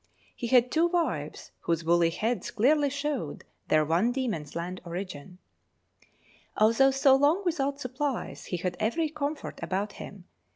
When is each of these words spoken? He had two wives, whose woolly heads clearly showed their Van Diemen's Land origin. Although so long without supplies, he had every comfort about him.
He 0.35 0.47
had 0.47 0.71
two 0.71 0.87
wives, 0.87 1.51
whose 1.59 1.83
woolly 1.85 2.09
heads 2.09 2.49
clearly 2.49 2.89
showed 2.89 3.43
their 3.67 3.85
Van 3.85 4.11
Diemen's 4.11 4.55
Land 4.55 4.81
origin. 4.83 5.37
Although 6.57 6.89
so 6.89 7.15
long 7.15 7.43
without 7.45 7.79
supplies, 7.79 8.45
he 8.45 8.57
had 8.57 8.75
every 8.79 9.09
comfort 9.09 9.59
about 9.61 9.93
him. 10.01 10.25